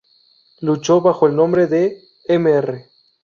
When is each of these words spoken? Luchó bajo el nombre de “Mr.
Luchó 0.61 0.99
bajo 0.99 1.27
el 1.27 1.35
nombre 1.35 1.67
de 1.67 2.01
“Mr. 2.27 2.87